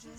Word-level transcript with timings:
Bonjour 0.00 0.12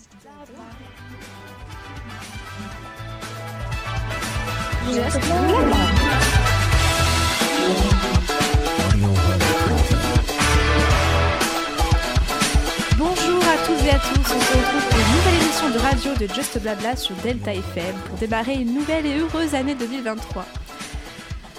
à 13.42 13.56
tous 13.66 13.86
et 13.86 13.90
à 13.90 13.98
tous, 13.98 14.18
on 14.18 14.24
se 14.24 14.52
retrouve 14.52 14.88
pour 14.90 14.98
une 14.98 15.16
nouvelle 15.16 15.42
émission 15.42 15.70
de 15.70 15.78
radio 15.78 16.14
de 16.14 16.26
Just 16.34 16.58
Blabla 16.60 16.96
sur 16.96 17.16
Delta 17.16 17.54
FM 17.54 17.96
pour 18.06 18.18
démarrer 18.18 18.56
une 18.56 18.74
nouvelle 18.74 19.06
et 19.06 19.18
heureuse 19.18 19.54
année 19.54 19.74
2023. 19.74 20.44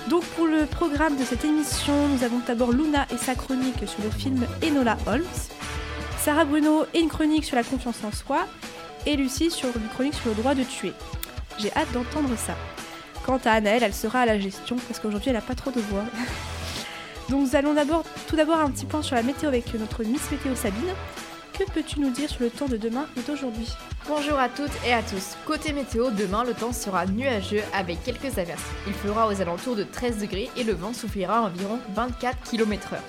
Donc 0.09 0.23
pour 0.35 0.45
le 0.45 0.67
programme 0.67 1.17
de 1.17 1.23
cette 1.23 1.43
émission, 1.43 2.07
nous 2.09 2.23
avons 2.23 2.41
d'abord 2.45 2.71
Luna 2.71 3.07
et 3.11 3.17
sa 3.17 3.33
chronique 3.33 3.88
sur 3.88 4.03
le 4.03 4.11
film 4.11 4.45
Enola 4.63 4.97
Holmes, 5.07 5.23
Sarah 6.23 6.45
Bruno 6.45 6.85
et 6.93 6.99
une 6.99 7.09
chronique 7.09 7.43
sur 7.43 7.55
la 7.55 7.63
confiance 7.63 8.03
en 8.03 8.11
soi, 8.11 8.45
et 9.07 9.15
Lucie 9.15 9.49
sur 9.49 9.70
une 9.75 9.88
chronique 9.88 10.13
sur 10.13 10.30
le 10.30 10.35
droit 10.35 10.53
de 10.53 10.61
tuer. 10.61 10.94
J'ai 11.57 11.73
hâte 11.73 11.91
d'entendre 11.94 12.38
ça. 12.38 12.53
Quant 13.25 13.39
à 13.44 13.53
Anaëlle, 13.53 13.81
elle 13.81 13.94
sera 13.94 14.20
à 14.20 14.25
la 14.27 14.39
gestion 14.39 14.75
parce 14.88 14.99
qu'aujourd'hui 14.99 15.30
elle 15.30 15.35
n'a 15.35 15.41
pas 15.41 15.55
trop 15.55 15.71
de 15.71 15.81
voix. 15.81 16.03
Donc 17.30 17.41
nous 17.41 17.55
allons 17.55 17.73
d'abord, 17.73 18.03
tout 18.27 18.35
d'abord 18.35 18.59
un 18.59 18.70
petit 18.70 18.85
point 18.85 19.02
sur 19.02 19.16
la 19.16 19.23
météo 19.23 19.49
avec 19.49 19.73
notre 19.73 20.03
Miss 20.03 20.30
Météo 20.30 20.53
Sabine. 20.53 20.94
Que 21.57 21.63
peux-tu 21.71 21.99
nous 21.99 22.11
dire 22.11 22.30
sur 22.30 22.41
le 22.44 22.52
temps 22.52 22.67
de 22.67 22.77
demain 22.77 23.08
et 23.17 23.22
d'aujourd'hui? 23.22 23.69
Bonjour 24.08 24.38
à 24.38 24.47
toutes 24.47 24.69
et 24.85 24.94
à 24.94 25.02
tous. 25.02 25.35
Côté 25.47 25.73
météo, 25.73 26.11
demain 26.11 26.44
le 26.44 26.53
temps 26.53 26.72
sera 26.72 27.08
nuageux 27.08 27.63
avec 27.73 28.03
quelques 28.03 28.38
averses. 28.38 28.61
Il 28.85 28.94
fera 28.94 29.27
aux 29.27 29.41
alentours 29.41 29.75
de 29.75 29.83
13 29.83 30.19
degrés 30.19 30.52
et 30.55 30.63
le 30.63 30.73
vent 30.73 30.94
soufflera 30.94 31.39
à 31.39 31.41
environ 31.41 31.80
24 31.95 32.38
km/h. 32.47 32.99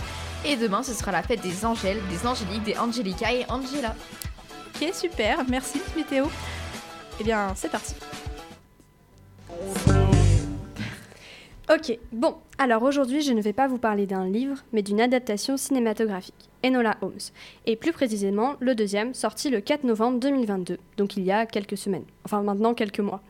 Et 0.45 0.57
demain 0.57 0.83
ce 0.83 0.93
sera 0.93 1.13
la 1.13 1.23
fête 1.23 1.41
des 1.41 1.65
Angèles, 1.65 2.01
des 2.11 2.27
Angéliques, 2.27 2.65
des 2.65 2.77
Angelica 2.77 3.33
et 3.33 3.45
Angela. 3.49 3.95
Ok, 4.75 4.93
super, 4.93 5.45
merci 5.49 5.81
Météo. 5.97 6.27
Eh 7.21 7.25
bien, 7.25 7.53
c'est 7.55 7.71
parti. 7.71 7.95
Ok, 11.73 11.97
bon, 12.11 12.35
alors 12.59 12.83
aujourd'hui 12.83 13.23
je 13.23 13.33
ne 13.33 13.41
vais 13.41 13.53
pas 13.53 13.69
vous 13.69 13.79
parler 13.79 14.05
d'un 14.07 14.29
livre, 14.29 14.57
mais 14.73 14.83
d'une 14.83 15.01
adaptation 15.01 15.57
cinématographique, 15.57 16.51
Enola 16.65 16.97
Holmes, 17.01 17.13
et 17.67 17.77
plus 17.77 17.93
précisément 17.93 18.57
le 18.59 18.75
deuxième, 18.75 19.15
sorti 19.15 19.49
le 19.49 19.61
4 19.61 19.85
novembre 19.85 20.19
2022, 20.19 20.79
donc 20.97 21.17
il 21.17 21.23
y 21.23 21.31
a 21.31 21.47
quelques 21.47 21.79
semaines, 21.79 22.05
enfin 22.25 22.43
maintenant 22.43 22.75
quelques 22.75 23.01
mois. 23.01 23.23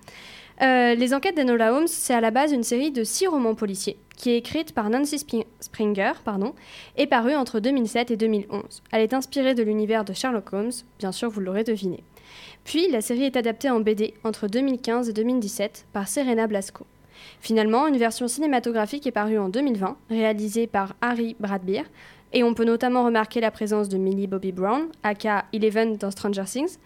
Euh, 0.63 0.95
les 0.95 1.15
enquêtes 1.15 1.37
d'Enola 1.37 1.75
Holmes, 1.75 1.87
c'est 1.87 2.15
à 2.15 2.21
la 2.21 2.31
base 2.31 2.53
une 2.53 2.63
série 2.63 2.91
de 2.91 3.05
six 3.05 3.27
romans 3.27 3.55
policiers, 3.55 3.99
qui 4.17 4.31
est 4.31 4.39
écrite 4.39 4.75
par 4.75 4.91
Nancy 4.91 5.19
Springer 5.63 6.13
pardon, 6.25 6.55
et 6.97 7.07
parue 7.07 7.35
entre 7.35 7.61
2007 7.61 8.11
et 8.11 8.17
2011. 8.17 8.83
Elle 8.93 9.03
est 9.03 9.15
inspirée 9.15 9.55
de 9.55 9.63
l'univers 9.63 10.05
de 10.05 10.13
Sherlock 10.13 10.53
Holmes, 10.53 10.73
bien 10.99 11.13
sûr 11.13 11.31
vous 11.31 11.41
l'aurez 11.41 11.65
deviné. 11.65 12.03
Puis 12.65 12.91
la 12.91 13.01
série 13.01 13.25
est 13.25 13.37
adaptée 13.37 13.71
en 13.71 13.81
BD 13.81 14.15
entre 14.25 14.49
2015 14.49 15.09
et 15.09 15.13
2017 15.13 15.87
par 15.93 16.09
Serena 16.09 16.47
Blasco. 16.47 16.87
Finalement, 17.41 17.87
une 17.87 17.99
version 17.99 18.29
cinématographique 18.29 19.07
est 19.07 19.13
parue 19.13 19.39
en 19.39 19.49
2020, 19.49 19.97
réalisée 20.11 20.67
par 20.67 20.95
Harry 21.01 21.37
Bradbeer, 21.39 21.85
et 22.33 22.43
on 22.43 22.55
peut 22.55 22.65
notamment 22.65 23.05
remarquer 23.05 23.41
la 23.41 23.51
présence 23.51 23.89
de 23.89 23.99
Millie 23.99 24.27
Bobby 24.27 24.53
Brown, 24.53 24.89
aka 25.03 25.45
Eleven 25.53 25.97
dans 25.97 26.11
Stranger 26.11 26.45
Things, 26.45 26.79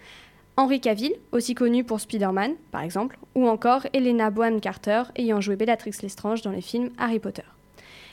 Henry 0.57 0.81
Cavill, 0.81 1.15
aussi 1.33 1.55
connu 1.55 1.85
pour 1.85 2.01
Spider-Man, 2.01 2.55
par 2.71 2.83
exemple, 2.83 3.19
ou 3.35 3.47
encore 3.47 3.87
Helena 3.93 4.31
Bonham 4.31 4.61
Carter, 4.61 5.03
ayant 5.17 5.41
joué 5.41 5.55
Bellatrix 5.55 5.93
Lestrange 6.03 6.43
dans 6.43 6.51
les 6.51 6.63
films 6.63 6.91
Harry 6.99 7.19
Potter. 7.19 7.43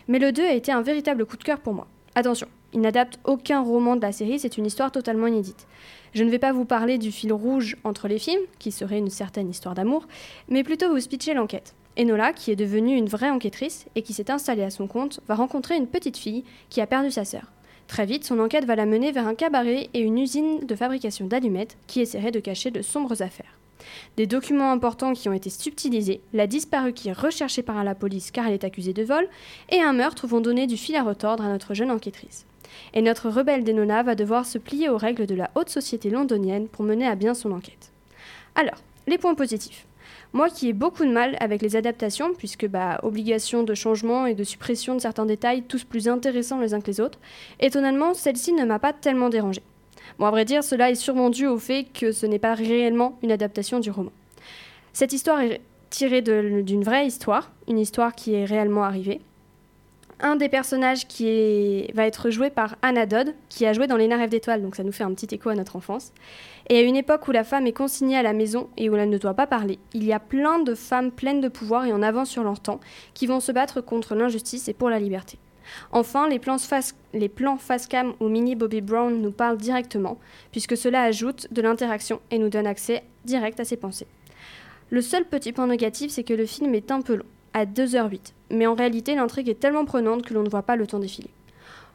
Mais 0.08 0.20
le 0.20 0.32
2 0.32 0.44
a 0.44 0.54
été 0.54 0.72
un 0.72 0.82
véritable 0.82 1.26
coup 1.26 1.38
de 1.38 1.44
cœur 1.44 1.60
pour 1.60 1.74
moi. 1.74 1.88
Attention, 2.16 2.48
il 2.74 2.82
n'adapte 2.82 3.20
aucun 3.24 3.62
roman 3.62 3.96
de 3.96 4.02
la 4.02 4.12
série, 4.12 4.40
c'est 4.40 4.58
une 4.58 4.66
histoire 4.66 4.92
totalement 4.92 5.28
inédite. 5.28 5.68
Je 6.14 6.24
ne 6.24 6.30
vais 6.30 6.40
pas 6.40 6.52
vous 6.52 6.66
parler 6.66 6.98
du 6.98 7.12
fil 7.12 7.34
rouge 7.34 7.78
entre 7.84 8.08
les 8.08 8.20
films, 8.20 8.42
qui 8.60 8.72
serait 8.72 9.00
une 9.00 9.10
certaine 9.10 9.50
histoire 9.50 9.76
d'amour, 9.76 10.08
mais 10.50 10.64
plutôt 10.64 10.94
vous 10.94 11.08
pitcher 11.08 11.34
l'enquête. 11.34 11.74
Enola, 11.98 12.34
qui 12.34 12.52
est 12.52 12.56
devenue 12.56 12.98
une 12.98 13.08
vraie 13.08 13.30
enquêtrice 13.30 13.86
et 13.96 14.02
qui 14.02 14.14
s'est 14.14 14.32
installée 14.32 14.64
à 14.64 14.70
son 14.70 14.88
compte, 14.88 15.20
va 15.28 15.36
rencontrer 15.36 15.76
une 15.76 15.88
petite 15.88 16.18
fille 16.18 16.44
qui 16.70 16.82
a 16.82 16.88
perdu 16.88 17.12
sa 17.12 17.26
sœur. 17.26 17.52
Très 17.88 18.06
vite, 18.06 18.26
son 18.26 18.40
enquête 18.40 18.66
va 18.66 18.76
la 18.76 18.86
mener 18.86 19.12
vers 19.12 19.28
un 19.28 19.36
cabaret 19.36 19.90
et 19.94 20.00
une 20.00 20.18
usine 20.18 20.66
de 20.66 20.76
fabrication 20.76 21.28
d'allumettes 21.28 21.78
qui 21.88 22.02
essaieraient 22.02 22.32
de 22.32 22.40
cacher 22.40 22.72
de 22.72 22.82
sombres 22.82 23.22
affaires. 23.22 23.60
Des 24.18 24.28
documents 24.28 24.72
importants 24.72 25.14
qui 25.14 25.30
ont 25.30 25.34
été 25.34 25.50
subtilisés, 25.50 26.22
la 26.34 26.48
disparue 26.48 26.94
qui 26.94 27.10
est 27.10 27.14
recherchée 27.14 27.64
par 27.64 27.84
la 27.84 27.96
police 27.96 28.32
car 28.32 28.48
elle 28.48 28.54
est 28.54 28.64
accusée 28.64 28.94
de 28.94 29.04
vol, 29.04 29.28
et 29.70 29.82
un 29.82 29.94
meurtre 29.94 30.28
vont 30.28 30.42
donner 30.42 30.68
du 30.68 30.78
fil 30.78 30.96
à 30.96 31.04
retordre 31.04 31.44
à 31.44 31.50
notre 31.50 31.74
jeune 31.74 31.92
enquêtrice. 31.92 32.46
Et 32.94 33.02
notre 33.02 33.30
rebelle 33.30 33.64
Denona 33.64 34.04
va 34.04 34.16
devoir 34.16 34.46
se 34.46 34.58
plier 34.58 34.90
aux 34.90 34.98
règles 34.98 35.26
de 35.26 35.36
la 35.36 35.52
haute 35.56 35.70
société 35.70 36.10
londonienne 36.10 36.68
pour 36.68 36.86
mener 36.86 37.08
à 37.08 37.16
bien 37.16 37.34
son 37.34 37.52
enquête. 37.52 37.92
Alors, 38.56 38.78
les 39.08 39.18
points 39.18 39.36
positifs. 39.36 39.86
Moi 40.34 40.50
qui 40.50 40.70
ai 40.70 40.74
beaucoup 40.74 41.06
de 41.06 41.12
mal 41.12 41.38
avec 41.40 41.62
les 41.62 41.76
adaptations, 41.76 42.34
puisque 42.34 42.68
bah, 42.68 43.00
obligation 43.04 43.64
de 43.64 43.76
changement 43.76 44.26
et 44.26 44.34
de 44.34 44.44
suppression 44.44 44.96
de 44.96 45.00
certains 45.00 45.28
détails, 45.28 45.64
tous 45.64 45.84
plus 45.84 46.08
intéressants 46.08 46.60
les 46.60 46.74
uns 46.74 46.82
que 46.82 46.88
les 46.88 47.00
autres, 47.00 47.20
étonnamment, 47.60 48.14
celle-ci 48.14 48.54
ne 48.54 48.66
m'a 48.66 48.80
pas 48.80 48.94
tellement 48.94 49.30
dérangée. 49.30 49.62
Bon, 50.20 50.26
à 50.26 50.32
vrai 50.32 50.46
dire, 50.46 50.64
cela 50.64 50.92
est 50.92 50.96
sûrement 50.96 51.30
dû 51.30 51.48
au 51.48 51.58
fait 51.58 51.86
que 51.86 52.12
ce 52.12 52.26
n'est 52.26 52.40
pas 52.40 52.54
réellement 52.54 53.18
une 53.24 53.32
adaptation 53.32 53.80
du 53.80 53.92
roman. 53.92 54.12
Cette 54.94 55.14
histoire 55.14 55.42
est 55.42 55.62
tirée 55.90 56.22
d'une 56.22 56.84
vraie 56.84 57.06
histoire, 57.06 57.52
une 57.68 57.80
histoire 57.80 58.14
qui 58.14 58.34
est 58.34 58.46
réellement 58.46 58.84
arrivée. 58.84 59.22
Un 60.20 60.36
des 60.36 60.48
personnages 60.48 61.08
qui 61.08 61.88
va 61.94 62.06
être 62.06 62.30
joué 62.30 62.50
par 62.50 62.78
Anna 62.82 63.06
Dodd, 63.06 63.34
qui 63.50 63.66
a 63.66 63.74
joué 63.74 63.88
dans 63.88 63.98
Les 63.98 64.08
Rêves 64.08 64.30
d'étoiles, 64.30 64.62
donc 64.62 64.76
ça 64.76 64.84
nous 64.84 64.92
fait 64.92 65.04
un 65.04 65.14
petit 65.14 65.36
écho 65.36 65.50
à 65.50 65.56
notre 65.56 65.76
enfance. 65.76 66.14
Et 66.70 66.78
à 66.78 66.82
une 66.82 66.96
époque 66.96 67.28
où 67.28 67.32
la 67.32 67.44
femme 67.44 67.68
est 67.68 67.74
consignée 67.74 68.18
à 68.18 68.24
la 68.24 68.34
maison 68.34 68.70
et 68.78 68.90
où 68.90 68.96
elle 68.96 69.10
ne 69.10 69.18
doit 69.18 69.34
pas 69.34 69.48
parler, 69.48 69.80
il 69.94 70.04
y 70.06 70.14
a 70.14 70.20
plein 70.20 70.60
de 70.60 70.76
femmes 70.76 71.12
pleines 71.12 71.42
de 71.42 71.50
pouvoir 71.50 71.86
et 71.86 71.92
en 71.92 72.02
avance 72.02 72.30
sur 72.30 72.44
leur 72.44 72.60
temps 72.60 72.80
qui 73.14 73.28
vont 73.28 73.40
se 73.40 73.52
battre 73.52 73.82
contre 73.82 74.16
l'injustice 74.16 74.68
et 74.68 74.74
pour 74.74 74.90
la 74.90 75.00
liberté. 75.00 75.40
Enfin, 75.92 76.28
les 76.28 76.40
plans 76.40 76.58
face, 76.58 77.88
cam 77.88 78.14
où 78.20 78.28
Minnie 78.28 78.56
Bobby 78.56 78.82
Brown 78.82 79.22
nous 79.22 79.32
parle 79.32 79.58
directement, 79.58 80.18
puisque 80.52 80.78
cela 80.78 81.04
ajoute 81.04 81.48
de 81.52 81.62
l'interaction 81.62 82.22
et 82.32 82.38
nous 82.38 82.50
donne 82.50 82.68
accès 82.68 83.04
direct 83.26 83.60
à 83.60 83.66
ses 83.66 83.78
pensées. 83.78 84.08
Le 84.90 85.02
seul 85.02 85.26
petit 85.26 85.54
point 85.54 85.68
négatif, 85.68 86.12
c'est 86.12 86.24
que 86.24 86.34
le 86.34 86.46
film 86.46 86.76
est 86.76 86.92
un 86.92 87.02
peu 87.02 87.16
long, 87.16 87.26
à 87.54 87.66
2h08, 87.66 88.34
mais 88.52 88.68
en 88.68 88.76
réalité 88.76 89.16
l'intrigue 89.16 89.50
est 89.50 89.60
tellement 89.60 89.86
prenante 89.86 90.24
que 90.24 90.34
l'on 90.34 90.44
ne 90.44 90.50
voit 90.50 90.64
pas 90.64 90.76
le 90.76 90.88
temps 90.88 91.00
défiler. 91.00 91.30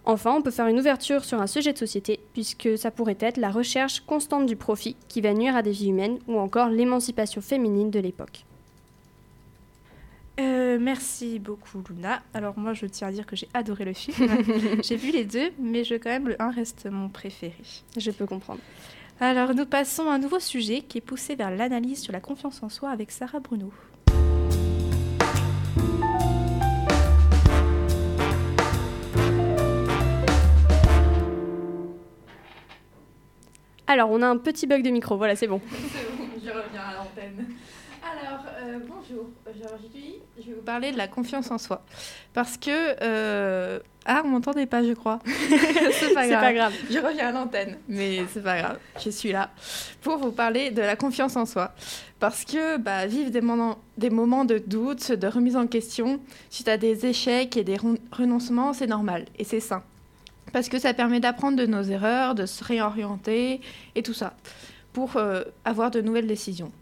Enfin, 0.04 0.34
on 0.34 0.42
peut 0.42 0.50
faire 0.50 0.68
une 0.68 0.80
ouverture 0.80 1.24
sur 1.24 1.40
un 1.40 1.46
sujet 1.46 1.74
de 1.74 1.78
société, 1.78 2.18
puisque 2.32 2.78
ça 2.78 2.90
pourrait 2.90 3.18
être 3.20 3.36
la 3.36 3.50
recherche 3.50 4.00
constante 4.00 4.46
du 4.46 4.56
profit 4.56 4.96
qui 5.08 5.20
va 5.20 5.34
nuire 5.34 5.54
à 5.54 5.62
des 5.62 5.70
vies 5.70 5.90
humaines, 5.90 6.18
ou 6.26 6.38
encore 6.38 6.70
l'émancipation 6.70 7.42
féminine 7.42 7.90
de 7.90 8.00
l'époque. 8.00 8.46
Euh, 10.38 10.78
merci 10.80 11.40
beaucoup 11.40 11.82
Luna. 11.88 12.22
Alors 12.32 12.56
moi 12.56 12.72
je 12.72 12.86
tiens 12.86 13.08
à 13.08 13.12
dire 13.12 13.26
que 13.26 13.34
j'ai 13.34 13.48
adoré 13.54 13.84
le 13.84 13.92
film. 13.92 14.28
j'ai 14.82 14.96
vu 14.96 15.10
les 15.10 15.24
deux, 15.24 15.50
mais 15.58 15.82
je 15.82 15.94
quand 15.96 16.10
même 16.10 16.28
le 16.28 16.40
1 16.40 16.50
reste 16.50 16.86
mon 16.86 17.08
préféré. 17.08 17.54
Je 17.96 18.10
peux 18.10 18.26
comprendre. 18.26 18.60
Alors 19.20 19.52
nous 19.54 19.66
passons 19.66 20.08
à 20.08 20.14
un 20.14 20.18
nouveau 20.18 20.38
sujet 20.38 20.82
qui 20.82 20.98
est 20.98 21.02
poussé 21.02 21.34
vers 21.34 21.50
l'analyse 21.50 22.00
sur 22.00 22.12
la 22.12 22.20
confiance 22.20 22.62
en 22.62 22.68
soi 22.68 22.90
avec 22.90 23.10
Sarah 23.10 23.40
Bruno. 23.40 23.72
Alors, 33.90 34.10
on 34.10 34.20
a 34.20 34.26
un 34.26 34.36
petit 34.36 34.66
bug 34.66 34.82
de 34.82 34.90
micro, 34.90 35.16
voilà, 35.16 35.34
c'est 35.34 35.46
bon. 35.46 35.62
je 35.72 36.50
reviens 36.50 36.82
à 36.82 36.94
l'antenne. 36.94 37.46
Alors, 38.04 38.44
euh, 38.60 38.78
bonjour. 38.86 39.30
Aujourd'hui, 39.48 40.16
je 40.48 40.52
vais 40.54 40.58
vous 40.58 40.64
parler 40.64 40.92
de 40.92 40.96
la 40.96 41.08
confiance 41.08 41.50
en 41.50 41.58
soi. 41.58 41.84
Parce 42.34 42.56
que... 42.56 42.70
euh, 43.02 43.78
Ah, 44.06 44.22
on 44.24 44.28
m'entendait 44.28 44.64
pas, 44.66 44.82
je 44.82 44.94
crois. 44.94 45.18
c'est 45.92 46.14
pas 46.14 46.26
grave. 46.26 46.40
pas 46.40 46.52
grave. 46.54 46.72
Je 46.90 46.98
reviens 46.98 47.28
à 47.28 47.32
l'antenne, 47.32 47.76
mais 47.88 48.20
c'est 48.32 48.42
pas 48.42 48.58
grave. 48.58 48.78
Je 49.04 49.10
suis 49.10 49.32
là 49.32 49.50
pour 50.00 50.16
vous 50.16 50.32
parler 50.32 50.70
de 50.70 50.80
la 50.80 50.96
confiance 50.96 51.36
en 51.36 51.44
soi. 51.44 51.72
Parce 52.18 52.44
que 52.46 52.78
bah, 52.78 53.06
vivre 53.06 53.30
des 53.30 53.42
moments, 53.42 53.78
des 53.98 54.08
moments 54.10 54.44
de 54.46 54.58
doute, 54.58 55.12
de 55.12 55.26
remise 55.26 55.56
en 55.56 55.66
question, 55.66 56.20
suite 56.50 56.68
à 56.68 56.78
des 56.78 57.04
échecs 57.06 57.56
et 57.58 57.64
des 57.64 57.76
ren- 57.76 57.98
renoncements, 58.10 58.72
c'est 58.72 58.86
normal 58.86 59.26
et 59.38 59.44
c'est 59.44 59.60
sain. 59.60 59.82
Parce 60.52 60.70
que 60.70 60.78
ça 60.78 60.94
permet 60.94 61.20
d'apprendre 61.20 61.58
de 61.58 61.66
nos 61.66 61.82
erreurs, 61.82 62.34
de 62.34 62.46
se 62.46 62.64
réorienter 62.64 63.60
et 63.94 64.02
tout 64.02 64.14
ça, 64.14 64.32
pour 64.94 65.16
euh, 65.16 65.42
avoir 65.66 65.90
de 65.90 66.00
nouvelles 66.00 66.26
décisions. 66.26 66.72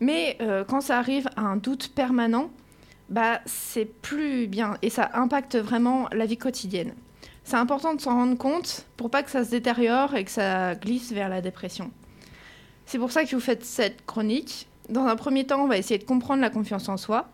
Mais 0.00 0.36
euh, 0.42 0.62
quand 0.64 0.82
ça 0.82 0.98
arrive 0.98 1.26
à 1.36 1.40
un 1.40 1.56
doute 1.56 1.88
permanent, 1.94 2.50
bah, 3.08 3.40
c'est 3.46 3.84
plus 3.84 4.46
bien 4.46 4.76
et 4.82 4.90
ça 4.90 5.10
impacte 5.14 5.56
vraiment 5.56 6.08
la 6.12 6.26
vie 6.26 6.38
quotidienne. 6.38 6.94
C'est 7.44 7.56
important 7.56 7.94
de 7.94 8.00
s'en 8.00 8.14
rendre 8.14 8.36
compte 8.36 8.86
pour 8.96 9.10
pas 9.10 9.22
que 9.22 9.30
ça 9.30 9.44
se 9.44 9.50
détériore 9.50 10.16
et 10.16 10.24
que 10.24 10.30
ça 10.30 10.74
glisse 10.74 11.12
vers 11.12 11.28
la 11.28 11.40
dépression. 11.40 11.90
C'est 12.86 12.98
pour 12.98 13.12
ça 13.12 13.24
que 13.24 13.34
vous 13.34 13.40
faites 13.40 13.64
cette 13.64 14.04
chronique. 14.04 14.66
Dans 14.88 15.06
un 15.06 15.16
premier 15.16 15.46
temps, 15.46 15.62
on 15.62 15.68
va 15.68 15.78
essayer 15.78 15.98
de 15.98 16.04
comprendre 16.04 16.40
la 16.40 16.50
confiance 16.50 16.88
en 16.88 16.96
soi. 16.96 17.28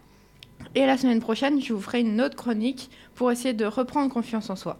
Et 0.74 0.86
la 0.86 0.96
semaine 0.96 1.20
prochaine, 1.20 1.60
je 1.60 1.72
vous 1.72 1.80
ferai 1.80 2.00
une 2.00 2.20
autre 2.20 2.36
chronique 2.36 2.90
pour 3.14 3.30
essayer 3.30 3.54
de 3.54 3.64
reprendre 3.64 4.12
confiance 4.12 4.50
en 4.50 4.56
soi. 4.56 4.78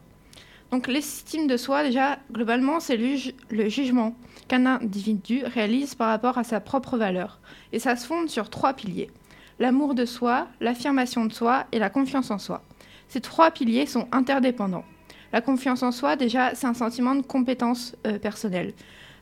Donc 0.71 0.89
l'estime 0.89 1.47
de 1.47 1.59
soi, 1.59 1.83
déjà, 1.83 2.19
globalement, 2.33 2.81
c'est 2.81 2.97
le, 2.97 3.69
jugement 3.69 4.15
qu'un 4.49 4.65
individu 4.65 5.45
réalise 5.45 5.95
par 5.95 6.09
rapport 6.09 6.39
à 6.39 6.45
sa 6.45 6.61
propre 6.61 6.97
valeur. 6.97 7.41
Et 7.73 7.79
ça 7.79 7.95
se 7.95 8.07
fonde 8.07 8.31
sur 8.31 8.49
trois 8.49 8.73
piliers. 8.73 9.11
L'amour 9.59 9.95
de 9.95 10.05
soi, 10.05 10.49
l'affirmation 10.61 11.25
de 11.25 11.33
soi 11.33 11.67
et 11.73 11.79
la 11.79 11.91
confiance 11.91 12.31
en 12.31 12.39
soi. 12.39 12.63
Ces 13.09 13.21
trois 13.21 13.51
piliers 13.51 13.87
sont 13.87 14.09
interdépendants. 14.13 14.85
La 15.33 15.41
confiance 15.41 15.83
en 15.83 15.93
soi, 15.93 16.17
déjà, 16.17 16.55
c'est 16.55 16.67
un 16.67 16.75
sentiment 16.75 17.15
de 17.15 17.23
compétence 17.23 17.95
euh, 18.07 18.19
personnelle, 18.19 18.75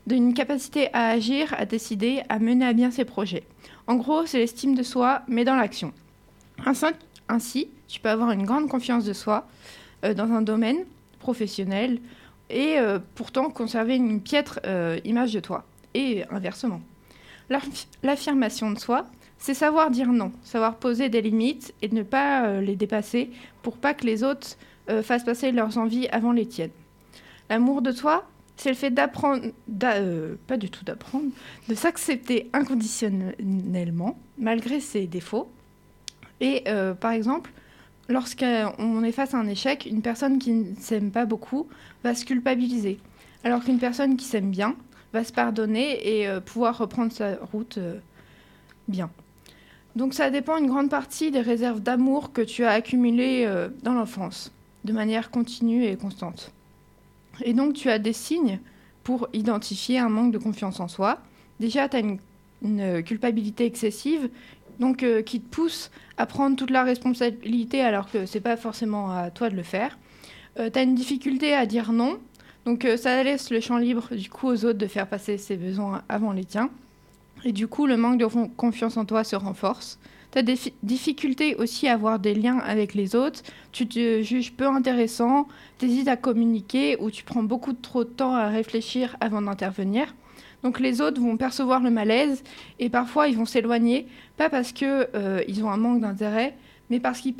d'une 0.07 0.35
capacité 0.35 0.89
à 0.93 1.09
agir, 1.09 1.55
à 1.57 1.67
décider, 1.67 2.23
à 2.29 2.39
mener 2.39 2.67
à 2.67 2.73
bien 2.73 2.91
ses 2.91 3.05
projets. 3.05 3.45
En 3.87 3.97
gros, 3.97 4.27
c'est 4.27 4.39
l'estime 4.39 4.75
de 4.75 4.83
soi, 4.83 5.23
mais 5.29 5.45
dans 5.45 5.57
l'action. 5.57 5.93
Ainsi, 7.29 7.69
tu 7.89 8.01
peux 8.01 8.09
avoir 8.09 8.31
une 8.33 8.45
grande 8.45 8.69
confiance 8.69 9.05
de 9.05 9.13
soi 9.13 9.47
euh, 10.05 10.15
dans 10.15 10.31
un 10.33 10.43
domaine 10.43 10.85
professionnel 11.19 11.99
et 12.49 12.79
euh, 12.79 12.99
pourtant 13.15 13.51
conserver 13.51 13.97
une 13.97 14.21
piètre 14.21 14.61
image 15.05 15.33
de 15.33 15.41
toi, 15.41 15.65
et 15.95 16.25
inversement. 16.31 16.81
L'affirmation 18.03 18.71
de 18.71 18.79
soi, 18.79 19.07
c'est 19.41 19.55
savoir 19.55 19.91
dire 19.91 20.13
non, 20.13 20.33
savoir 20.45 20.77
poser 20.77 21.09
des 21.09 21.23
limites 21.23 21.75
et 21.81 21.89
ne 21.89 22.03
pas 22.03 22.47
euh, 22.47 22.61
les 22.61 22.77
dépasser 22.77 23.31
pour 23.63 23.79
pas 23.79 23.95
que 23.95 24.05
les 24.05 24.23
autres 24.23 24.59
euh, 24.91 25.03
fassent 25.03 25.25
passer 25.25 25.51
leurs 25.51 25.79
envies 25.79 26.09
avant 26.09 26.33
les 26.33 26.47
tiennes. 26.47 26.71
L'amour 27.49 27.81
de 27.81 27.91
toi, 27.91 28.29
c'est 28.57 28.69
le 28.69 28.77
fait 28.77 28.91
d'apprendre, 28.91 29.47
euh, 29.83 30.35
pas 30.47 30.59
du 30.59 30.69
tout 30.69 30.85
d'apprendre, 30.85 31.31
de 31.69 31.75
s'accepter 31.75 32.51
inconditionnellement 32.53 34.19
malgré 34.37 34.79
ses 34.79 35.07
défauts. 35.07 35.51
Et 36.43 36.65
par 37.01 37.13
exemple, 37.13 37.53
lorsqu'on 38.09 39.05
est 39.05 39.13
face 39.13 39.35
à 39.35 39.37
un 39.37 39.47
échec, 39.47 39.85
une 39.85 40.01
personne 40.01 40.39
qui 40.39 40.53
ne 40.53 40.75
s'aime 40.77 41.11
pas 41.11 41.27
beaucoup 41.27 41.69
va 42.03 42.15
se 42.15 42.25
culpabiliser, 42.25 42.99
alors 43.45 43.63
qu'une 43.63 43.79
personne 43.79 44.17
qui 44.17 44.25
s'aime 44.25 44.51
bien 44.51 44.75
va 45.13 45.23
se 45.23 45.35
pardonner 45.35 46.23
et 46.23 46.41
pouvoir 46.41 46.79
reprendre 46.79 47.13
sa 47.13 47.37
route 47.53 47.79
bien. 48.89 49.11
Donc 49.97 50.15
ça 50.15 50.31
dépend 50.31 50.57
une 50.57 50.69
grande 50.69 50.89
partie 50.89 51.31
des 51.31 51.41
réserves 51.41 51.81
d'amour 51.81 52.33
que 52.33 52.43
tu 52.43 52.65
as 52.65 52.71
accumulées 52.71 53.45
euh, 53.47 53.69
dans 53.83 53.93
l'enfance, 53.93 54.53
de 54.85 54.93
manière 54.93 55.31
continue 55.31 55.85
et 55.85 55.97
constante. 55.97 56.53
Et 57.43 57.55
donc 57.55 57.75
tu 57.75 57.91
as 57.91 57.99
des 57.99 58.13
signes 58.13 58.61
pour 59.03 59.29
identifier 59.33 59.99
un 59.99 60.09
manque 60.09 60.33
de 60.33 60.39
confiance 60.39 60.79
en 60.79 60.87
soi. 60.87 61.19
Déjà, 61.59 61.89
tu 61.89 61.97
as 61.97 62.01
une, 62.01 62.19
culpabilité 63.03 63.65
excessive, 63.65 64.29
donc 64.79 65.03
euh, 65.03 65.23
qui 65.23 65.41
te 65.41 65.49
pousse 65.49 65.91
à 66.19 66.27
prendre 66.27 66.57
toute 66.57 66.71
la 66.71 66.85
responsabilité 66.85 67.81
alors 67.81 68.11
que 68.11 68.27
c'est 68.27 68.41
pas 68.41 68.59
forcément 68.59 69.11
à 69.11 69.31
toi 69.31 69.49
de 69.49 69.57
le 69.57 69.63
faire. 69.63 69.99
Euh, 70.59 70.69
tu 70.71 70.79
as 70.79 70.83
une 70.83 70.95
difficulté 70.95 71.55
à 71.55 71.65
dire 71.65 71.93
non, 71.93 72.19
donc 72.67 72.87
ça 72.99 73.23
laisse 73.25 73.51
le 73.51 73.61
champ 73.61 73.79
libre 73.79 74.15
du 74.15 74.29
coup 74.29 74.49
aux 74.49 74.67
autres 74.67 74.79
de 74.79 74.87
faire 74.87 75.07
passer 75.07 75.39
ses 75.39 75.57
besoins 75.57 76.03
avant 76.11 76.33
les 76.33 76.45
tiens. 76.45 76.69
Et 77.45 77.53
du 77.53 77.69
coup, 77.69 77.87
le 77.87 77.97
manque 77.97 78.19
de 78.19 78.27
confiance 78.57 78.97
en 78.97 79.05
toi 79.05 79.25
se 79.25 79.37
renforce. 79.37 79.99
Tu 80.33 80.39
as 80.39 80.43
des 80.43 80.57
difficultés 80.83 81.57
aussi 81.57 81.89
à 81.89 81.95
avoir 81.95 82.19
des 82.19 82.35
liens 82.35 82.59
avec 82.59 82.95
les 82.95 83.17
autres. 83.17 83.43
Tu 83.73 83.89
te 83.89 84.23
juges 84.23 84.53
peu 84.53 84.67
intéressant, 84.67 85.49
tu 85.79 85.87
hésites 85.87 86.09
à 86.09 86.17
communiquer 86.17 86.97
ou 87.01 87.11
tu 87.11 87.25
prends 87.25 87.43
beaucoup 87.43 87.73
trop 87.73 88.05
de 88.05 88.11
temps 88.11 88.35
à 88.35 88.49
réfléchir 88.49 89.17
avant 89.21 89.43
d'intervenir. 89.43 90.15
Donc 90.63 90.79
les 90.79 91.01
autres 91.01 91.21
vont 91.21 91.37
percevoir 91.37 91.81
le 91.81 91.91
malaise 91.91 92.45
et 92.79 92.91
parfois 92.91 93.29
ils 93.29 93.37
vont 93.37 93.47
s'éloigner, 93.47 94.07
pas 94.37 94.51
parce 94.51 94.73
qu'ils 94.73 95.09
euh, 95.15 95.63
ont 95.63 95.71
un 95.71 95.79
manque 95.79 96.03
d'intérêt, 96.03 96.57
mais 96.91 97.01
parce 97.01 97.21
qu'ils 97.21 97.35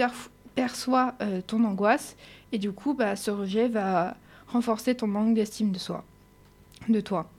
perçoivent 0.55 1.13
euh, 1.21 1.41
ton 1.47 1.63
angoisse. 1.65 2.17
Et 2.53 2.59
du 2.59 2.73
coup, 2.73 2.95
bah, 2.95 3.15
ce 3.17 3.31
rejet 3.31 3.69
va 3.69 4.17
renforcer 4.49 4.95
ton 4.97 5.07
manque 5.07 5.35
d'estime 5.35 5.71
de 5.71 5.79
soi, 5.79 6.05
de 6.89 7.01
toi. 7.01 7.31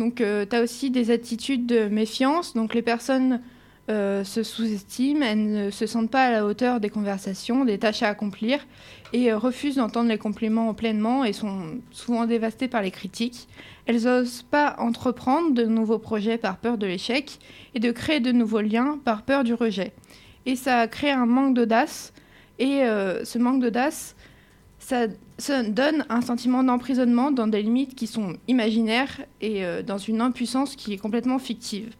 Donc, 0.00 0.22
euh, 0.22 0.46
tu 0.48 0.56
as 0.56 0.62
aussi 0.62 0.90
des 0.90 1.10
attitudes 1.10 1.66
de 1.66 1.86
méfiance. 1.86 2.54
Donc, 2.54 2.72
les 2.72 2.80
personnes 2.80 3.42
euh, 3.90 4.24
se 4.24 4.42
sous-estiment, 4.42 5.22
elles 5.22 5.50
ne 5.50 5.70
se 5.70 5.86
sentent 5.86 6.10
pas 6.10 6.24
à 6.24 6.30
la 6.30 6.46
hauteur 6.46 6.80
des 6.80 6.88
conversations, 6.88 7.66
des 7.66 7.76
tâches 7.76 8.02
à 8.02 8.08
accomplir, 8.08 8.66
et 9.12 9.30
euh, 9.30 9.36
refusent 9.36 9.76
d'entendre 9.76 10.08
les 10.08 10.16
compliments 10.16 10.72
pleinement 10.72 11.22
et 11.22 11.34
sont 11.34 11.82
souvent 11.90 12.24
dévastées 12.24 12.66
par 12.66 12.80
les 12.80 12.90
critiques. 12.90 13.46
Elles 13.84 14.04
n'osent 14.04 14.42
pas 14.42 14.74
entreprendre 14.78 15.52
de 15.52 15.64
nouveaux 15.66 15.98
projets 15.98 16.38
par 16.38 16.56
peur 16.56 16.78
de 16.78 16.86
l'échec 16.86 17.38
et 17.74 17.78
de 17.78 17.92
créer 17.92 18.20
de 18.20 18.32
nouveaux 18.32 18.62
liens 18.62 18.98
par 19.04 19.20
peur 19.20 19.44
du 19.44 19.52
rejet. 19.52 19.92
Et 20.46 20.56
ça 20.56 20.88
crée 20.88 21.10
un 21.10 21.26
manque 21.26 21.54
d'audace. 21.54 22.14
Et 22.58 22.82
ce 23.24 23.38
manque 23.38 23.62
d'audace, 23.62 24.14
ça, 24.80 25.62
donne 25.62 26.04
un 26.08 26.20
sentiment 26.20 26.64
d'emprisonnement 26.64 27.30
dans 27.30 27.46
des 27.46 27.62
limites 27.62 27.94
qui 27.94 28.06
sont 28.06 28.36
imaginaires 28.48 29.20
et 29.40 29.64
euh, 29.64 29.82
dans 29.82 29.98
une 29.98 30.20
impuissance 30.20 30.74
qui 30.74 30.94
est 30.94 30.98
complètement 30.98 31.38
fictive. 31.38 31.94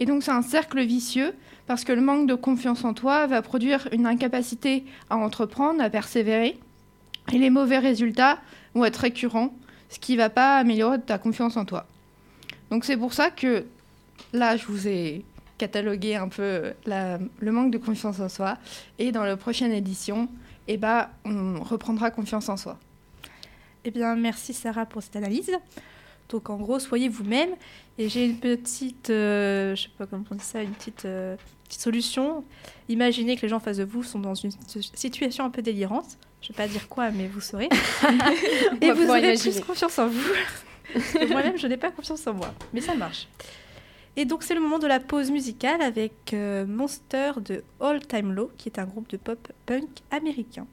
Et 0.00 0.06
donc 0.06 0.22
c'est 0.22 0.32
un 0.32 0.42
cercle 0.42 0.82
vicieux 0.82 1.34
parce 1.66 1.84
que 1.84 1.92
le 1.92 2.00
manque 2.00 2.26
de 2.26 2.34
confiance 2.34 2.84
en 2.84 2.94
toi 2.94 3.26
va 3.26 3.40
produire 3.42 3.88
une 3.92 4.06
incapacité 4.06 4.84
à 5.08 5.16
entreprendre, 5.16 5.80
à 5.80 5.88
persévérer, 5.88 6.58
et 7.32 7.38
les 7.38 7.50
mauvais 7.50 7.78
résultats 7.78 8.38
vont 8.74 8.84
être 8.84 8.96
récurrents, 8.96 9.54
ce 9.88 9.98
qui 9.98 10.12
ne 10.12 10.18
va 10.18 10.30
pas 10.30 10.58
améliorer 10.58 11.00
ta 11.00 11.18
confiance 11.18 11.56
en 11.56 11.64
toi. 11.64 11.86
Donc 12.70 12.84
c'est 12.84 12.96
pour 12.96 13.14
ça 13.14 13.30
que 13.30 13.64
là, 14.32 14.56
je 14.56 14.66
vous 14.66 14.88
ai 14.88 15.24
catalogué 15.56 16.16
un 16.16 16.28
peu 16.28 16.72
le 16.86 17.52
manque 17.52 17.70
de 17.70 17.78
confiance 17.78 18.20
en 18.20 18.28
soi, 18.28 18.58
et 18.98 19.12
dans 19.12 19.24
la 19.24 19.36
prochaine 19.36 19.72
édition, 19.72 20.28
eh 20.68 20.76
ben, 20.76 21.08
on 21.24 21.62
reprendra 21.62 22.10
confiance 22.10 22.48
en 22.48 22.56
soi. 22.56 22.78
Eh 23.84 23.90
bien, 23.90 24.16
merci 24.16 24.54
Sarah 24.54 24.86
pour 24.86 25.02
cette 25.02 25.16
analyse. 25.16 25.52
Donc, 26.30 26.48
en 26.48 26.56
gros, 26.56 26.78
soyez 26.78 27.08
vous-même. 27.08 27.50
Et 27.98 28.08
j'ai 28.08 28.24
une 28.24 28.38
petite, 28.38 29.10
euh, 29.10 29.76
je 29.76 29.82
sais 29.82 29.90
pas 29.96 30.06
comment 30.06 30.24
on 30.30 30.34
dit 30.34 30.44
ça, 30.44 30.62
une 30.62 30.72
petite, 30.72 31.04
euh, 31.04 31.36
petite, 31.64 31.80
solution. 31.80 32.44
Imaginez 32.88 33.36
que 33.36 33.42
les 33.42 33.48
gens 33.48 33.56
en 33.56 33.60
face 33.60 33.76
de 33.76 33.84
vous 33.84 34.02
sont 34.02 34.18
dans 34.18 34.34
une 34.34 34.50
situation 34.94 35.44
un 35.44 35.50
peu 35.50 35.62
délirante. 35.62 36.16
Je 36.40 36.48
vais 36.48 36.54
pas 36.54 36.66
dire 36.66 36.88
quoi, 36.88 37.10
mais 37.10 37.26
vous 37.28 37.40
saurez. 37.40 37.68
et 38.80 38.90
vous 38.92 39.10
avez 39.10 39.34
plus 39.36 39.60
confiance 39.60 39.98
en 39.98 40.08
vous. 40.08 40.32
moi-même, 41.28 41.58
je 41.58 41.66
n'ai 41.66 41.76
pas 41.76 41.90
confiance 41.90 42.26
en 42.26 42.34
moi. 42.34 42.52
Mais 42.72 42.80
ça 42.80 42.94
marche. 42.94 43.28
Et 44.16 44.24
donc 44.24 44.42
c'est 44.42 44.54
le 44.54 44.60
moment 44.60 44.78
de 44.78 44.86
la 44.86 45.00
pause 45.00 45.30
musicale 45.30 45.82
avec 45.82 46.32
euh, 46.32 46.66
Monster 46.66 47.32
de 47.44 47.64
All 47.80 48.06
Time 48.06 48.32
Low, 48.32 48.50
qui 48.56 48.68
est 48.68 48.78
un 48.78 48.84
groupe 48.84 49.08
de 49.08 49.16
pop 49.16 49.38
punk 49.66 49.88
américain. 50.10 50.66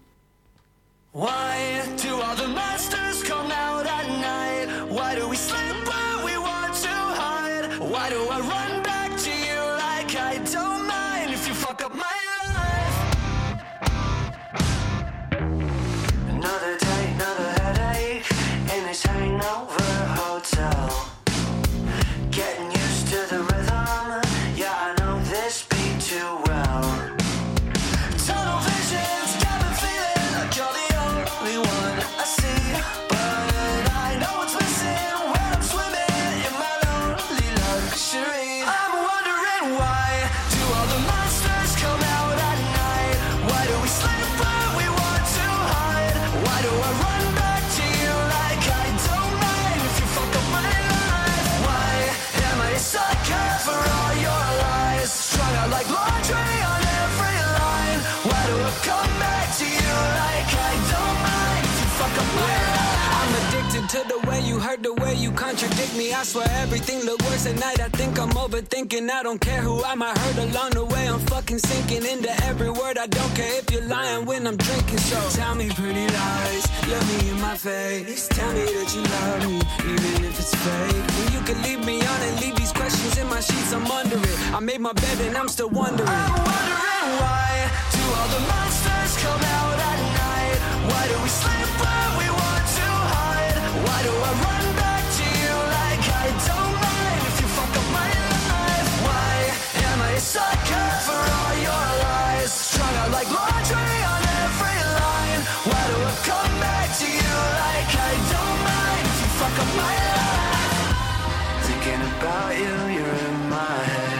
To 59.61 59.65
you 59.65 59.93
like 60.21 60.49
I 60.53 60.73
don't 60.93 61.17
mind? 61.27 61.65
You 61.79 61.87
fuck 61.99 62.15
up 62.21 62.29
my 62.35 62.41
life. 62.41 63.01
I'm 63.21 63.31
addicted 63.41 63.85
to 63.93 63.99
the 64.07 64.29
way 64.29 64.41
you 64.41 64.59
hurt, 64.59 64.83
the 64.83 64.93
way 64.93 65.13
you 65.15 65.31
contradict 65.31 65.95
me. 65.97 66.13
I 66.13 66.23
swear 66.23 66.47
everything 66.63 67.01
look 67.01 67.21
worse 67.23 67.45
at 67.47 67.59
night. 67.59 67.79
I 67.79 67.89
think 67.89 68.19
I'm 68.19 68.29
overthinking. 68.31 69.09
I 69.09 69.23
don't 69.23 69.41
care 69.41 69.61
who 69.61 69.83
I 69.83 69.95
might 69.95 70.17
hurt 70.17 70.37
along 70.37 70.71
the 70.71 70.85
way. 70.85 71.07
I'm 71.07 71.19
fucking 71.19 71.59
sinking 71.59 72.05
into 72.05 72.31
every 72.45 72.69
word. 72.69 72.97
I 72.97 73.07
don't 73.07 73.33
care 73.35 73.59
if 73.59 73.71
you're 73.71 73.87
lying 73.87 74.25
when 74.25 74.47
I'm 74.47 74.57
drinking. 74.57 74.99
So 74.99 75.19
tell 75.39 75.55
me 75.55 75.69
pretty 75.69 76.07
lies, 76.07 76.63
look 76.87 77.03
me 77.11 77.29
in 77.29 77.41
my 77.41 77.55
face. 77.57 78.27
Tell 78.29 78.51
me 78.53 78.65
that 78.65 78.89
you 78.95 79.03
love 79.15 79.41
me, 79.47 79.55
even 79.93 80.25
if 80.25 80.39
it's 80.39 80.55
fake. 80.55 81.05
When 81.17 81.33
you 81.33 81.41
can 81.41 81.61
leave 81.63 81.85
me 81.85 81.95
on 82.01 82.21
and 82.27 82.41
leave 82.41 82.55
these 82.55 82.71
questions 82.71 83.17
in 83.17 83.27
my 83.27 83.41
sheets, 83.41 83.73
I'm 83.73 83.85
under 83.85 84.17
it. 84.17 84.37
I 84.53 84.59
made 84.59 84.81
my 84.81 84.93
bed 84.93 85.21
and 85.21 85.35
I'm 85.37 85.49
still 85.49 85.69
wondering. 85.69 86.09
I'm 86.09 86.31
wondering 86.31 87.19
why 87.21 87.50
do 87.95 88.03
all 88.17 88.29
the 88.35 88.41
monsters 88.51 89.13
come 89.23 89.43
out 89.59 89.77
at 89.91 89.99
night? 90.23 90.57
Why 90.89 91.03
do 91.11 91.15
we 91.23 91.29
sleep 91.41 91.69
where 91.81 92.09
we 92.19 92.27
want 92.41 92.65
to 92.79 92.87
hide? 93.15 93.57
Why 93.85 93.99
do 94.07 94.13
I 94.29 94.31
run 94.45 94.65
back 94.83 95.03
to 95.19 95.25
you 95.41 95.53
like 95.77 96.03
I 96.23 96.27
don't 96.47 96.75
mind 96.85 97.21
if 97.29 97.35
you 97.41 97.47
fuck 97.57 97.73
up 97.81 97.87
my 97.99 98.09
life? 98.09 98.89
Why 99.07 99.33
am 99.89 99.99
I 100.09 100.11
a 100.19 100.23
sucker 100.35 100.87
for 101.07 101.21
all 101.39 101.55
your 101.67 101.85
lies? 102.05 102.51
Strung 102.51 102.95
out 103.01 103.11
like 103.17 103.31
on 103.31 104.23
every 104.45 104.79
line. 105.01 105.41
Why 105.69 105.81
do 105.91 105.97
I 106.11 106.13
come 106.29 106.53
back 106.59 106.87
to 107.01 107.07
you 107.07 107.35
like 107.63 107.91
I 108.09 108.13
don't 108.33 108.59
mind 108.71 109.03
if 109.11 109.17
you 109.23 109.29
fuck 109.39 109.57
up 109.63 109.71
my 109.83 109.95
life? 110.17 110.77
Thinking 111.67 112.01
about 112.11 112.51
you, 112.61 112.75
you're 112.95 113.17
in 113.29 113.37
my 113.49 113.77
head. 113.91 114.19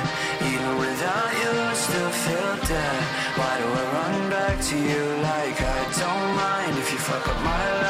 Even 0.52 0.72
without 0.84 1.32
you, 1.42 1.52
I 1.72 1.74
still 1.74 2.14
feel 2.26 2.54
dead. 2.68 3.21
Why 3.38 3.58
do 3.60 3.66
I 3.66 3.86
run 3.94 4.30
back 4.30 4.62
to 4.62 4.76
you 4.78 5.04
like 5.24 5.62
I 5.62 5.80
don't 6.00 6.36
mind 6.36 6.78
if 6.78 6.92
you 6.92 7.00
fuck 7.00 7.28
up 7.28 7.42
my 7.44 7.72
life? 7.74 7.81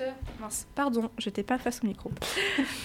Monster. 0.00 0.12
Mince, 0.40 0.66
pardon, 0.74 1.10
j'étais 1.18 1.42
pas 1.42 1.58
face 1.58 1.80
au 1.82 1.86
micro. 1.86 2.10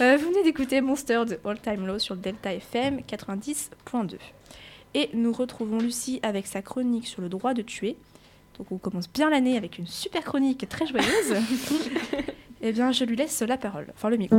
Euh, 0.02 0.18
vous 0.18 0.30
venez 0.30 0.44
d'écouter 0.44 0.82
Monster 0.82 1.24
de 1.26 1.40
All 1.46 1.60
Time 1.60 1.86
Low 1.86 2.00
sur 2.00 2.16
le 2.16 2.22
Delta 2.22 2.54
FM 2.54 3.00
90.2. 3.08 4.16
Et 4.94 5.10
nous 5.14 5.32
retrouvons 5.32 5.80
Lucie 5.80 6.20
avec 6.22 6.48
sa 6.48 6.62
chronique 6.62 7.08
sur 7.08 7.22
le 7.22 7.30
droit 7.30 7.54
de 7.54 7.62
tuer. 7.62 7.96
Donc 8.58 8.72
on 8.72 8.78
commence 8.78 9.10
bien 9.10 9.30
l'année 9.30 9.58
avec 9.58 9.78
une 9.78 9.88
super 9.88 10.24
chronique 10.24 10.68
très 10.68 10.86
joyeuse. 10.86 11.36
Eh 12.62 12.72
bien, 12.72 12.92
je 12.92 13.04
lui 13.04 13.16
laisse 13.16 13.42
la 13.42 13.58
parole, 13.58 13.86
enfin 13.94 14.10
le 14.10 14.18
micro. 14.18 14.36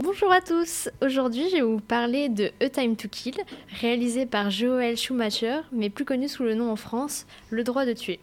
Bonjour 0.00 0.30
à 0.30 0.40
tous, 0.40 0.90
aujourd'hui 1.02 1.48
je 1.50 1.56
vais 1.56 1.62
vous 1.62 1.80
parler 1.80 2.28
de 2.28 2.52
A 2.60 2.68
Time 2.68 2.94
to 2.94 3.08
Kill, 3.08 3.34
réalisé 3.80 4.26
par 4.26 4.50
Joel 4.50 4.96
Schumacher, 4.96 5.62
mais 5.72 5.90
plus 5.90 6.04
connu 6.04 6.28
sous 6.28 6.44
le 6.44 6.54
nom 6.54 6.70
en 6.70 6.76
France, 6.76 7.26
Le 7.50 7.64
droit 7.64 7.84
de 7.84 7.94
tuer. 7.94 8.20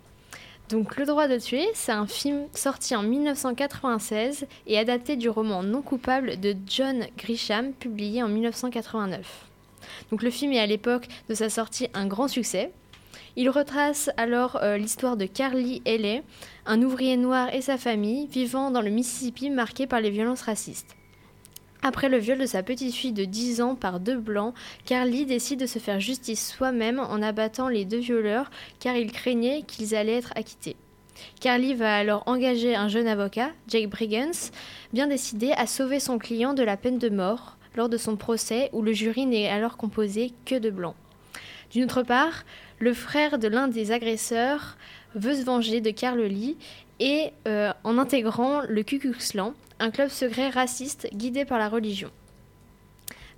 Donc 0.72 0.96
Le 0.96 1.06
droit 1.06 1.28
de 1.28 1.38
tuer, 1.38 1.68
c'est 1.74 1.92
un 1.92 2.08
film 2.08 2.46
sorti 2.54 2.96
en 2.96 3.04
1996 3.04 4.48
et 4.68 4.80
adapté 4.80 5.18
du 5.18 5.28
roman 5.28 5.64
Non 5.64 5.82
coupable 5.82 6.40
de 6.40 6.56
John 6.66 7.08
Grisham, 7.18 7.74
publié 7.74 8.24
en 8.24 8.30
1989. 8.30 9.50
Donc 10.12 10.24
le 10.24 10.30
film 10.30 10.54
est 10.54 10.60
à 10.60 10.66
l'époque 10.66 11.10
de 11.28 11.34
sa 11.36 11.50
sortie 11.50 11.90
un 11.94 12.08
grand 12.08 12.30
succès. 12.30 12.72
Il 13.36 13.50
retrace 13.50 14.10
alors 14.16 14.60
euh, 14.62 14.78
l'histoire 14.78 15.18
de 15.18 15.26
Carly 15.26 15.82
Haley, 15.86 16.24
un 16.66 16.82
ouvrier 16.82 17.18
noir 17.18 17.54
et 17.54 17.62
sa 17.62 17.78
famille 17.78 18.28
vivant 18.28 18.72
dans 18.72 18.82
le 18.82 18.92
Mississippi 18.92 19.50
marqué 19.50 19.88
par 19.88 20.00
les 20.00 20.10
violences 20.10 20.44
racistes. 20.44 20.96
Après 21.84 22.10
le 22.10 22.18
viol 22.18 22.38
de 22.38 22.46
sa 22.46 22.62
petite 22.62 22.94
fille 22.94 23.12
de 23.12 23.26
10 23.26 23.62
ans 23.62 23.76
par 23.76 24.00
deux 24.00 24.18
blancs, 24.18 24.54
Carly 24.86 25.26
décide 25.26 25.60
de 25.60 25.66
se 25.66 25.80
faire 25.80 26.00
justice 26.00 26.54
soi-même 26.54 27.00
en 27.00 27.22
abattant 27.24 27.70
les 27.70 27.86
deux 27.86 28.00
violeurs 28.00 28.52
car 28.80 28.96
il 28.96 29.12
craignait 29.12 29.64
qu'ils 29.64 29.96
allaient 29.96 30.18
être 30.18 30.34
acquittés. 30.36 30.76
Carly 31.40 31.74
va 31.74 31.96
alors 31.96 32.24
engager 32.28 32.76
un 32.76 32.88
jeune 32.88 33.08
avocat, 33.08 33.50
Jake 33.68 33.90
Briggins, 33.90 34.52
bien 34.94 35.08
décidé 35.08 35.54
à 35.58 35.66
sauver 35.66 36.00
son 36.00 36.20
client 36.20 36.54
de 36.54 36.64
la 36.64 36.78
peine 36.78 37.00
de 37.00 37.10
mort 37.10 37.58
lors 37.76 37.90
de 37.90 37.98
son 37.98 38.16
procès 38.16 38.70
où 38.74 38.84
le 38.84 38.94
jury 38.94 39.26
n'est 39.26 39.50
alors 39.50 39.78
composé 39.78 40.34
que 40.46 40.56
de 40.56 40.70
blancs. 40.70 40.96
D'une 41.72 41.86
autre 41.86 42.04
part, 42.04 42.44
le 42.80 42.94
frère 42.94 43.40
de 43.40 43.48
l'un 43.48 43.68
des 43.68 43.92
agresseurs 43.92 44.78
veut 45.16 45.36
se 45.36 45.44
venger 45.44 45.82
de 45.82 45.92
Carl 45.92 46.22
Lee 46.22 46.58
et 47.02 47.34
euh, 47.48 47.74
en 47.84 47.98
intégrant 47.98 48.62
le 48.70 48.84
Ku 48.84 49.00
Klux 49.00 49.18
Klan, 49.32 49.54
un 49.80 49.90
club 49.90 50.10
secret 50.10 50.50
raciste 50.50 51.10
guidé 51.14 51.44
par 51.44 51.58
la 51.58 51.68
religion. 51.68 52.12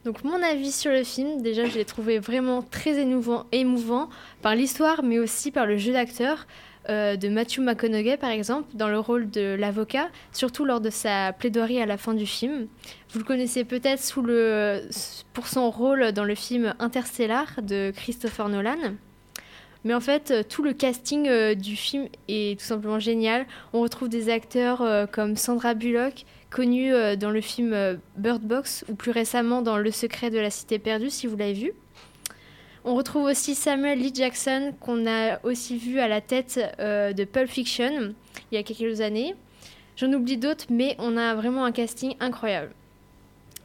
Donc 0.04 0.26
mon 0.26 0.44
avis 0.44 0.74
sur 0.74 0.92
le 0.92 1.06
film, 1.06 1.42
déjà 1.42 1.66
je 1.66 1.76
l'ai 1.76 1.86
trouvé 1.86 2.20
vraiment 2.20 2.62
très 2.62 3.00
émouvant, 3.00 4.10
par 4.42 4.54
l'histoire 4.54 5.02
mais 5.02 5.18
aussi 5.18 5.50
par 5.50 5.66
le 5.66 5.78
jeu 5.78 5.94
d'acteur 5.94 6.46
euh, 6.90 7.16
de 7.16 7.30
Matthew 7.30 7.60
McConaughey 7.60 8.18
par 8.18 8.32
exemple 8.32 8.68
dans 8.74 8.90
le 8.90 9.00
rôle 9.00 9.30
de 9.30 9.56
l'avocat, 9.58 10.10
surtout 10.34 10.66
lors 10.66 10.82
de 10.82 10.90
sa 10.90 11.32
plaidoirie 11.32 11.82
à 11.82 11.86
la 11.86 11.96
fin 11.96 12.14
du 12.14 12.26
film. 12.26 12.68
Vous 13.12 13.20
le 13.20 13.26
connaissez 13.26 13.64
peut-être 13.64 14.04
pour 15.32 15.48
son 15.48 15.72
rôle 15.72 16.12
dans 16.12 16.26
le 16.26 16.36
film 16.36 16.74
Interstellar 16.80 17.48
de 17.62 17.94
Christopher 17.96 18.50
Nolan. 18.50 18.96
Mais 19.84 19.94
en 19.94 20.00
fait, 20.00 20.32
euh, 20.32 20.44
tout 20.48 20.64
le 20.64 20.74
casting 20.74 21.28
euh, 21.28 21.56
du 21.56 21.76
film 21.76 22.08
est 22.28 22.60
tout 22.60 22.66
simplement 22.66 23.00
génial. 23.00 23.46
On 23.74 23.82
retrouve 23.82 24.08
des 24.08 24.30
acteurs 24.30 24.82
euh, 24.82 25.06
comme 25.06 25.36
Sandra 25.36 25.74
Bullock, 25.74 26.26
connue 26.50 26.92
dans 27.18 27.32
le 27.32 27.42
film 27.42 28.00
Bird 28.16 28.44
Box 28.44 28.86
ou 28.88 28.94
plus 28.94 29.10
récemment 29.10 29.64
dans 29.64 29.80
Le 29.80 29.90
secret 29.90 30.30
de 30.30 30.38
la 30.38 30.52
cité 30.52 30.78
perdue, 30.78 31.10
si 31.10 31.26
vous 31.26 31.36
l'avez 31.36 31.54
vu. 31.54 31.74
On 32.86 32.94
retrouve 32.94 33.24
aussi 33.24 33.56
Samuel 33.56 33.98
Lee 33.98 34.12
Jackson, 34.14 34.72
qu'on 34.80 35.08
a 35.08 35.44
aussi 35.44 35.80
vu 35.80 35.98
à 35.98 36.08
la 36.08 36.22
tête 36.22 36.60
de 36.78 37.24
Pulp 37.24 37.50
Fiction 37.50 38.14
il 38.52 38.56
y 38.56 38.58
a 38.60 38.62
quelques 38.62 39.02
années. 39.02 39.34
J'en 39.96 40.14
oublie 40.14 40.38
d'autres, 40.38 40.66
mais 40.70 40.96
on 41.00 41.18
a 41.18 41.34
vraiment 41.34 41.66
un 41.66 41.72
casting 41.72 42.16
incroyable. 42.20 42.72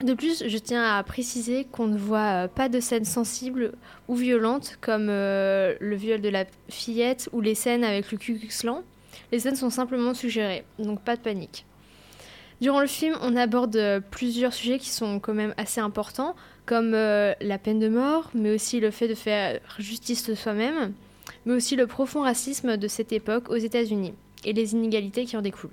De 0.02 0.14
plus, 0.14 0.44
je 0.46 0.58
tiens 0.58 0.84
à 0.84 1.02
préciser 1.02 1.64
qu'on 1.64 1.88
ne 1.88 1.98
voit 1.98 2.44
euh, 2.44 2.48
pas 2.48 2.68
de 2.68 2.78
scènes 2.78 3.04
sensibles 3.04 3.72
ou 4.06 4.14
violentes 4.14 4.78
comme 4.80 5.08
euh, 5.10 5.74
le 5.80 5.96
viol 5.96 6.20
de 6.20 6.28
la 6.28 6.44
fillette 6.68 7.28
ou 7.32 7.40
les 7.40 7.56
scènes 7.56 7.82
avec 7.82 8.12
le 8.12 8.18
Ku. 8.18 8.38
Les 9.32 9.40
scènes 9.40 9.56
sont 9.56 9.70
simplement 9.70 10.14
suggérées, 10.14 10.64
donc 10.78 11.02
pas 11.02 11.16
de 11.16 11.20
panique. 11.20 11.66
Durant 12.60 12.80
le 12.80 12.86
film, 12.86 13.16
on 13.22 13.34
aborde 13.34 13.74
euh, 13.74 13.98
plusieurs 13.98 14.52
sujets 14.52 14.78
qui 14.78 14.90
sont 14.90 15.18
quand 15.18 15.34
même 15.34 15.52
assez 15.56 15.80
importants, 15.80 16.36
comme 16.64 16.92
la 16.92 17.58
peine 17.58 17.78
de 17.78 17.88
mort, 17.88 18.30
mais 18.34 18.54
aussi 18.54 18.78
le 18.78 18.90
fait 18.90 19.08
de 19.08 19.14
faire 19.14 19.58
justice 19.78 20.28
de 20.28 20.34
soi-même, 20.34 20.92
mais 21.46 21.54
aussi 21.54 21.76
le 21.76 21.86
profond 21.86 22.20
racisme 22.20 22.76
de 22.76 22.88
cette 22.88 23.10
époque 23.10 23.48
aux 23.48 23.56
États-Unis 23.56 24.12
et 24.44 24.52
les 24.52 24.74
inégalités 24.74 25.24
qui 25.24 25.36
en 25.38 25.40
découlent. 25.40 25.70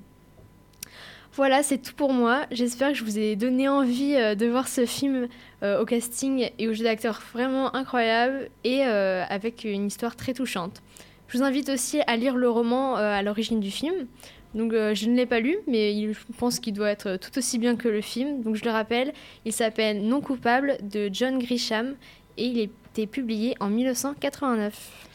Voilà, 1.36 1.64
c'est 1.64 1.80
tout 1.80 1.94
pour 1.94 2.14
moi. 2.14 2.46
J'espère 2.50 2.94
que 2.94 2.94
je 2.98 3.04
vous 3.04 3.20
ai 3.20 3.36
donné 3.36 3.68
envie 3.68 4.16
euh, 4.16 4.36
de 4.36 4.46
voir 4.46 4.70
ce 4.70 4.86
film 4.86 5.28
euh, 5.64 5.82
au 5.82 5.86
casting 5.86 6.50
et 6.58 6.70
au 6.70 6.74
jeu 6.74 6.86
d'acteurs 6.86 7.22
vraiment 7.34 7.76
incroyable 7.76 8.50
et 8.64 8.86
euh, 8.86 9.22
avec 9.28 9.66
une 9.66 9.88
histoire 9.88 10.16
très 10.16 10.34
touchante. 10.34 10.82
Je 11.28 11.38
vous 11.38 11.44
invite 11.44 11.68
aussi 11.68 12.00
à 12.08 12.16
lire 12.16 12.38
le 12.38 12.50
roman 12.50 12.96
à 12.96 13.22
l'origine 13.22 13.60
du 13.60 13.70
film. 13.70 14.08
Donc 14.54 14.72
je 14.72 15.10
ne 15.10 15.16
l'ai 15.16 15.26
pas 15.26 15.42
lu, 15.42 15.58
mais 15.68 16.14
je 16.14 16.20
pense 16.38 16.60
qu'il 16.60 16.74
doit 16.74 16.90
être 16.90 17.18
tout 17.18 17.38
aussi 17.38 17.58
bien 17.58 17.76
que 17.76 17.90
le 17.90 18.00
film. 18.00 18.56
Je 18.56 18.64
le 18.64 18.70
rappelle, 18.70 19.12
il 19.44 19.52
s'appelle 19.52 20.04
Non 20.04 20.22
coupable 20.22 20.78
de 20.84 21.10
John 21.12 21.40
Grisham 21.40 21.96
et 22.38 22.46
il 22.46 22.70
a 23.02 23.08
publié 23.08 23.56
en 23.60 23.70
1989. 23.70 25.10